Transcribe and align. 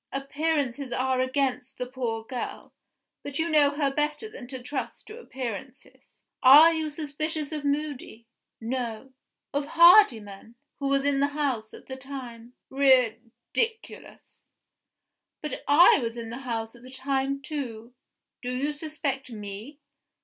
Appearances 0.11 0.91
are 0.91 1.21
against 1.21 1.77
the 1.77 1.85
poor 1.85 2.23
girl; 2.23 2.73
but 3.21 3.37
you 3.37 3.51
know 3.51 3.69
her 3.69 3.93
better 3.93 4.27
than 4.27 4.47
to 4.47 4.59
trust 4.59 5.05
to 5.05 5.19
appearances. 5.19 6.23
Are 6.41 6.73
you 6.73 6.89
suspicious 6.89 7.51
of 7.51 7.63
Moody? 7.63 8.25
No. 8.59 9.13
Of 9.53 9.67
Hardyman 9.67 10.55
who 10.79 10.87
was 10.87 11.05
in 11.05 11.19
the 11.19 11.27
house 11.37 11.71
at 11.75 11.85
the 11.85 11.97
time? 11.97 12.53
Ridiculous! 12.71 14.45
But 15.39 15.63
I 15.67 15.99
was 16.01 16.17
in 16.17 16.31
the 16.31 16.39
house 16.39 16.75
at 16.75 16.81
the 16.81 16.89
time, 16.89 17.39
too. 17.39 17.93
Do 18.41 18.51
you 18.51 18.73
suspect 18.73 19.29
Me? 19.29 19.81